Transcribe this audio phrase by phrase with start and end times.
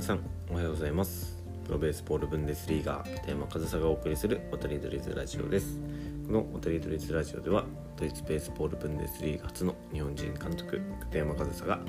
[0.00, 1.36] 皆さんおはようございます。
[1.66, 5.78] プロベースボールブンデスリーガー片山和沙がお送りする渡りドリズラジオです。
[6.26, 7.66] この渡りドリズラジオでは
[7.98, 11.80] ドイツベースボールブンデスリーガ初の日本人監督片山和沙が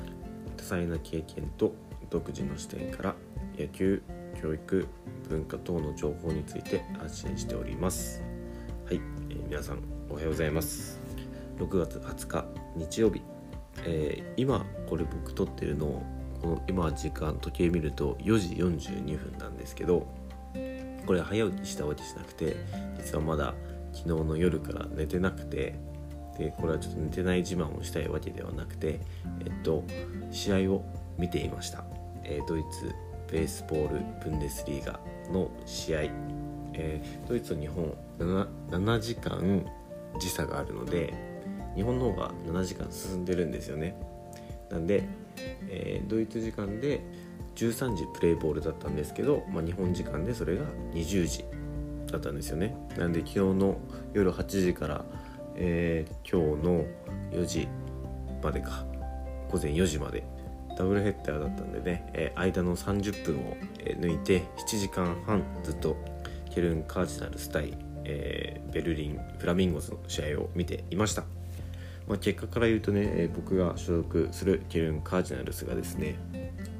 [0.57, 1.73] 多彩な経験と
[2.09, 3.15] 独自の視点から
[3.57, 4.03] 野球
[4.41, 4.87] 教育
[5.29, 8.21] 文化等の情報について発信しております。
[8.87, 8.95] はい、
[9.29, 10.99] えー皆さんおはようございます。
[11.59, 13.21] 6月20日日曜日、
[13.85, 16.03] えー今これ僕撮ってるの
[16.41, 20.07] この今時間時計見ると4時42分なんですけど
[21.05, 22.57] これ早起きしたわけじゃなくて
[22.97, 23.53] 実はまだ
[23.93, 25.75] 昨日の夜から寝てなくて
[26.37, 28.99] でこれはちょっと寝てない自慢をしたいわけではなくて
[29.45, 29.83] えっと
[30.31, 30.85] 試合を
[31.17, 31.83] 見ていました、
[32.23, 32.93] えードイツ
[33.31, 34.99] ベースボールブンデスリーガ
[35.31, 36.01] の試合、
[36.73, 39.65] えードイツと日本 7, 7時間
[40.19, 41.13] 時差があるので
[41.75, 43.95] 日本の方が7時間進んでるんですよね。
[44.69, 45.03] なんで、
[45.69, 47.01] えードイツ時間で
[47.55, 51.45] 13時プレーボールだったんですけど、まあ、日本時間でそれが20時
[52.11, 52.75] だったんですよね。
[52.97, 53.77] なんで昨日の
[54.13, 55.05] 夜8時から、
[55.55, 56.85] えー今日の
[57.31, 57.67] 4時
[58.41, 58.85] までか
[59.49, 60.23] 午前4時まで
[60.77, 65.97] ダブルヘッダーだったんでね、えー間の30分を、抜いて7時間半ずっと
[66.53, 71.40] ケルン・カージナルス対、えーベルリン・フラミンゴズの試合を見ていました。
[72.11, 76.19] まあ、結果から言うとね、えー僕が所属するケルン・カージナルスがですね、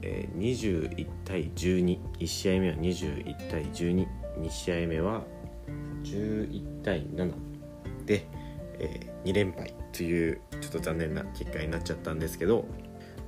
[0.02, 5.24] えー21対121試合目は21対122試合目は
[6.04, 7.34] 11対7
[8.06, 8.28] で、
[8.78, 12.66] え2連敗というちょっと残念な結果になっちゃったんですけど、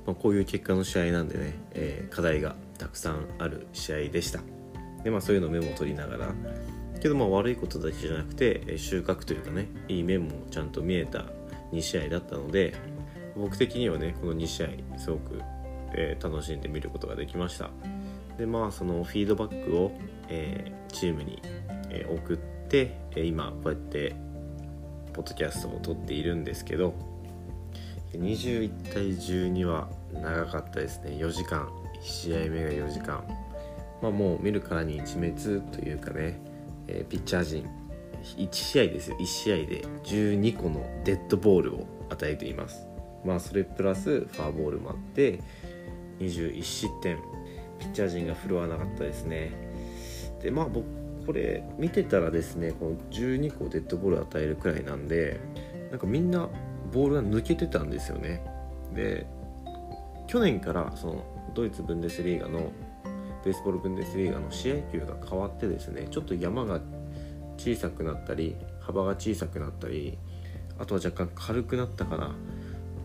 [0.04, 4.40] まあ、こういう結果の試合なんでね、えー課題がたくさんある試合でした。
[5.04, 6.34] でまあそういうのをメモを取りながら
[7.00, 11.26] けどまあ悪いことだけじゃなくて収穫というかねいい面もちゃんと見えた
[11.74, 12.74] 2試合だったので
[13.36, 15.42] 僕的にはねこの2試合すごく、
[15.94, 17.70] えー楽しんで見ることができました。
[18.38, 19.92] でまあそのフィードバックを、
[20.28, 21.40] えーチームに、
[21.90, 22.36] えー送っ
[22.68, 24.14] て、今こうやって
[25.12, 26.94] ポッドキャストを撮っているんですけど
[28.12, 31.12] 21対12は長かったですね。
[31.12, 31.68] 4時間。
[32.00, 33.24] 1試合目が4時間。
[34.02, 36.40] まあもう見るからに一滅というかね、
[36.86, 37.68] えピッチャー陣
[38.36, 39.16] 1試合ですよ。
[39.18, 42.86] 1試合で12個のデッドボールを与えています。
[43.24, 45.40] まあそれプラスファーボールもあって
[46.20, 47.18] 21失点。
[47.78, 49.52] ピッチャー陣が振るわなかったですね。
[50.42, 50.86] でまあ僕
[51.26, 55.40] これ見てたらですねこの12個デッドボール与えるくらいなんで
[55.90, 56.48] なんかみんな
[56.92, 58.44] ボールが抜けてたんですよね。
[58.94, 59.26] で
[60.26, 61.24] 去年からその
[61.54, 62.72] ドイツブンデスリーガの
[63.44, 66.80] ベースボールブンデスリーガの試合球が変わってですねちょっと山が
[67.56, 70.18] 小さくなったり幅が小さくなったり
[70.78, 72.34] あとは若干軽くなったかな。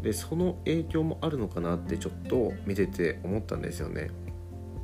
[0.01, 4.09] でその影響もあるのかなってちょっと見てて思ったんですよね。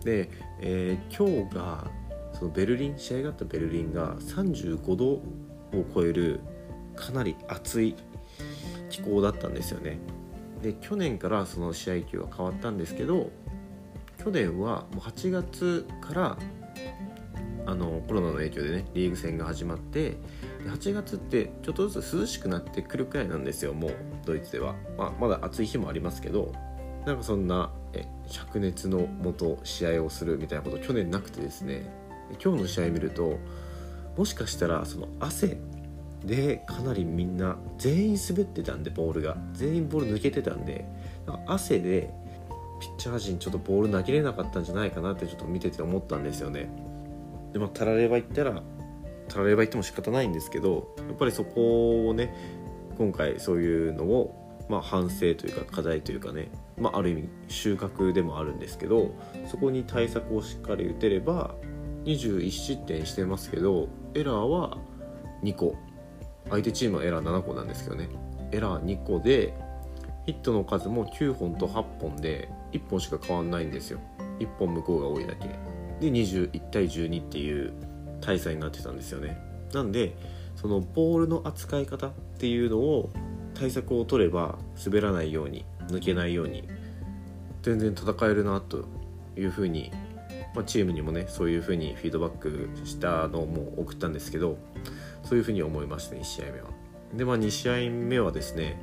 [0.03, 0.29] で、
[0.61, 1.89] えー今日が
[2.33, 5.21] そのベルリン試合があったベルリンが35度を
[5.93, 6.41] 超える
[6.95, 7.95] かなり暑い
[8.89, 9.99] 気候だったんですよね。
[10.61, 13.31] で去年からその試合球は変わったんですけど
[14.23, 16.37] 去年はもう8月から
[17.65, 20.17] あのコロナの影響でねリーグ戦が始まってで
[20.65, 23.95] 8月ってちょっとずつ涼しくなってくるくらいなんですよもう
[24.25, 26.53] ドイツでは、まあ、まだ暑い日もありますけど
[27.05, 31.85] なんかそんなえ灼熱のもと試合をするみたいなこと去年なくてですね。
[32.43, 33.37] 今日の試合見ると
[34.17, 35.59] もしかしたらその汗
[36.23, 39.37] でかなりみんな全員滑ってたんでボールが。
[39.53, 40.85] 全員ボール抜けてたんで
[41.27, 42.11] なんか汗で
[42.79, 46.67] ピッチャー陣ちょっとボール投げれなかったんじゃないかなってちょっと見てて思ったんですよね。
[47.55, 48.61] でまあたられば言ったら
[49.29, 52.35] たられば言っても仕方ないんですけどやっぱりそこをね
[52.97, 59.16] 今回そういうのを、まあ、反省というか課題というかね、まあ、ある意味収穫でもあるんですけど
[59.47, 61.55] そこに対策をしっかり打てれば
[62.03, 64.77] 21失点してますけどエラーは
[65.41, 65.77] 2個。
[66.49, 68.09] 相手チームはエラー7個なんですけどね。
[68.51, 69.53] エラー2個で
[70.25, 73.99] ヒットの数も9本と8本で1本しか変わんないんですよ。
[74.40, 75.74] 1本向こうが多いだけ。
[75.99, 77.73] で21対12っていう
[78.21, 79.37] 大差になってたんですよね。
[79.73, 80.15] なんで
[80.55, 83.11] そのボールの扱い方っていうのを
[83.53, 86.67] 対策を取れば滑らないように抜けないように
[87.61, 88.85] 全然戦えるなと
[89.37, 89.91] いうふうに、
[90.53, 94.57] まあ、チームにもねそういうふうにフィードバックしたのも送ったんですけど
[95.23, 96.69] そういうふうに思いましたね1試合目は。
[97.13, 98.79] でまあ2試合目はですね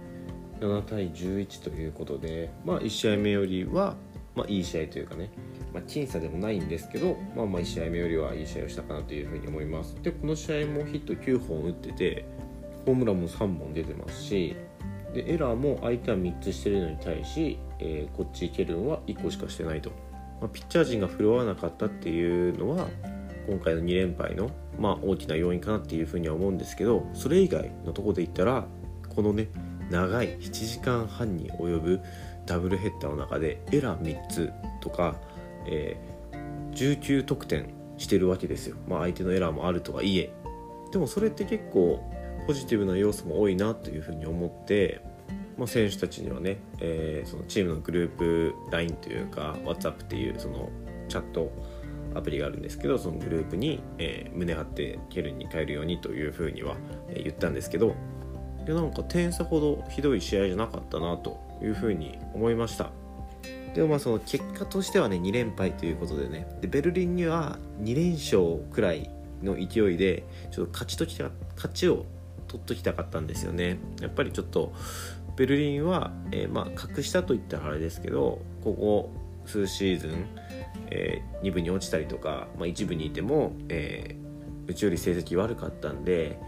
[0.61, 3.97] 7対11ということでまあ1試合目よりは、
[4.35, 5.31] まあ、いい試合というかね
[5.73, 9.97] まあ、僅差でもないんですけど、まあ、まあ1試合目よりはいい試合をしたかなというふうに思います。
[10.03, 12.25] でこの試合もヒット9本打ってて
[12.85, 14.57] ホームランも3本出てますし
[15.15, 19.91] でエラーも相手は3つしてるのに対し、えーこっちケルンは1個しかしてないと。
[20.41, 22.89] まあ、ピッチャー陣が振るわなかったっていうのは
[23.49, 28.67] 今回の2連敗の、まあ、大きな要因かなっていうふうには思うんですけどそれ以外のところで言ったら
[29.09, 29.49] このね
[29.89, 32.01] 長い7時間半に及ぶ
[32.47, 35.17] ダブルヘッダーの中でエラー3つとか、
[35.67, 40.33] えー、19得点してるわけですよ、まあ、相手のエラーもあるとはいえ。
[40.93, 42.03] でもそれって結構
[42.47, 45.01] ポジティブな要素も多いなというふうに思って、
[45.57, 50.71] まあ、選手たちにはね、えー、そのチームのグループ LINE というか WhatsApp っていうその
[51.09, 51.53] チャット
[52.15, 56.77] アプリがあるんですけどそのグループに、えー、胸張ってケルンに帰るようにというふうには、
[57.09, 57.95] え、言ったんですけど
[58.65, 62.91] でなんか点差ほどひどい試合じゃなかったなというふうに思いました。
[63.75, 66.47] でもまあその結果としてはね2連敗ということでね。
[66.61, 69.11] でベルリンには2連勝くらい
[69.43, 72.05] の勢いでちょっと勝ちとき勝ちを
[72.49, 73.79] 取っときたかったんですよね。
[74.01, 74.73] やっぱりちょっと
[75.37, 79.11] ベルリンは、えー、ま格下といったらあれですけどここ
[79.47, 80.27] 数シーズン、
[80.91, 86.39] えー、2部に落ちたりとか、まあ、1部にいても、えー、うちより成績悪かったんで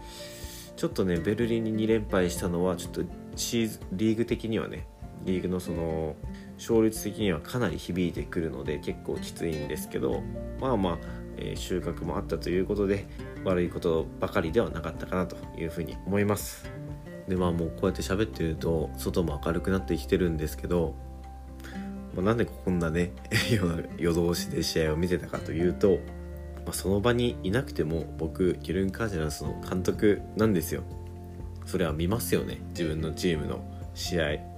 [0.75, 3.01] ちょっとねベルリンに2連敗したのはちょっと
[3.35, 4.87] シーズリーグ的にはね
[5.23, 6.15] リーグのその
[6.57, 10.21] 勝率的にはかなり響いてくるので結構きついんですけど
[10.59, 10.97] まあまあ、
[11.37, 13.07] えー、収穫もあったということで
[13.43, 16.69] 悪いことばかりではなかったかなというふうに思います。
[17.27, 20.93] でまあもうこうやって喋ってると外も明るくなってきてるんですけど、
[22.15, 23.13] まあ、なんでこんなね
[23.97, 25.99] 夜通しで試合を見てたかというと、
[26.65, 30.83] まあ、その場にいなくても僕キルン・カージナルスの監督なんですよ。
[31.65, 32.61] それは見ますよね。
[32.69, 33.63] 自分のチームの
[33.93, 34.55] 試合。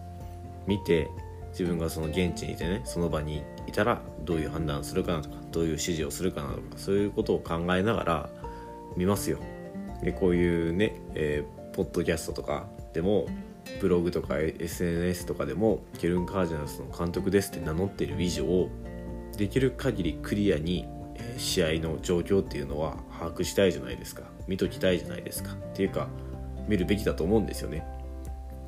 [0.68, 1.09] 見て
[1.51, 8.30] 自分がその現地にいてねその場にいたらどういう判断するかなとかどういう指示をするかなとかそういうことを考えながら
[8.95, 9.39] 見ますよ。
[10.04, 13.27] でこういうね、えー、ポッドキャストとかでも
[13.81, 18.69] ブログとか SNS とかでもケルン・カージナルスの監督ですって名乗ってる以上
[19.36, 20.88] できる限りクリアに
[21.38, 24.24] 試合の状況っていうのは把握したいじゃないですか。
[24.48, 25.54] 見ときたいじゃないですか。
[25.54, 26.08] っていうか
[26.68, 27.86] 見るべきだと思うんですよね。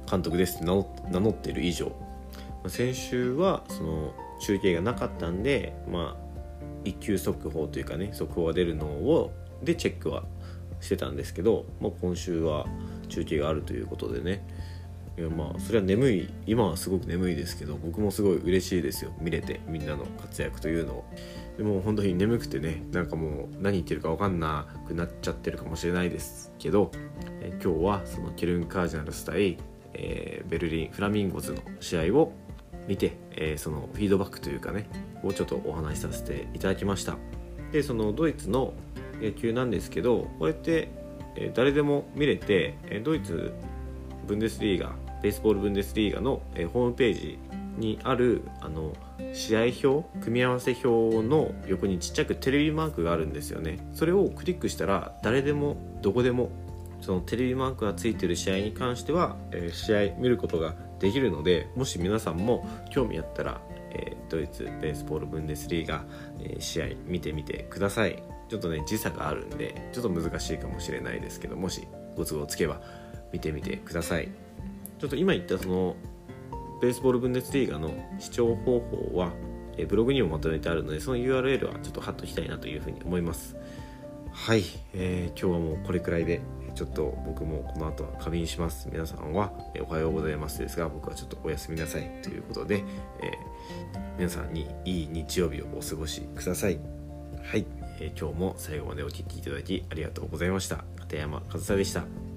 [0.10, 1.92] 監督ですって名乗ってる以上。
[2.68, 6.30] 先週はその中継がなかったんでまあ
[6.84, 9.32] 一級速報というかね速報が出るのを
[9.64, 10.24] でチェックは
[10.82, 12.66] してたんですけど、まあ、今週は
[13.10, 14.46] 中継があるということでね。
[15.18, 19.12] いやまあそれは眠い今はすごく眠いですけど僕もすごい嬉しいですよ。
[19.20, 21.06] 見れてみんなの活躍というのを。
[21.60, 26.90] でも本当に眠くてねなんかもう何言ってるか分かんなくなっちゃってるかもしれないですけど
[27.42, 29.58] え今日はそのケルン・カージナルス対、
[29.94, 32.32] えー、ベルリン・フラミンゴズの試合を
[32.88, 34.88] 見て、えー、そのフィードバックというかね
[35.22, 37.18] をちょっとお話しさせていただきました。
[37.74, 38.74] でそのドイツの
[39.22, 40.88] 野球なんですけどこうやって、
[41.36, 43.54] え、誰でも見れて、えドイツ
[44.26, 47.40] ブンデスリーガベースボールブンデスリーガの、えホームページ
[47.78, 48.94] にあるあの
[49.34, 49.60] 試合
[49.90, 53.80] 表組み合わせ表の横にちっちゃくテレビマークがあるんですよね。
[53.94, 56.50] それをクリックしたら誰でもどこでも
[57.02, 63.62] そのテレビマークがついてる試合に関しては、えー、試合見ることができるのでもし皆さんも興味あったら、
[63.92, 66.04] えー、ドイツベースボールブンデスリーガ、
[66.42, 68.22] えー、試合見てみてください。
[68.50, 71.88] ちょっとね時差があるんでちょっと難しいかもしれないですけどもし
[72.18, 72.82] ご都合つけば
[73.32, 74.30] 見てみてください。
[74.98, 75.96] ちょっと今言ったその
[76.82, 79.32] ベースボールブンデスリーガの視聴方法は、
[79.78, 83.56] えブログにもまとめてあるのでその URL はちょっと貼っときたいなというふうに思います。
[84.32, 84.64] はい、
[84.94, 86.42] えー、今日はもうこれくらいで
[86.76, 88.88] ちょっと僕もこの後は仮眠します。
[88.92, 92.10] 皆さんは、えおはようございますですが僕はちょっとおやすみなさい。
[92.22, 92.84] ということで、
[93.22, 96.80] えー、皆さんにいい日曜日をお過ごしください。
[97.44, 97.66] はい、
[98.00, 100.84] えー、今日も最後までお聴きいただきありがとうございました。
[100.98, 102.29] 片山和沙でした。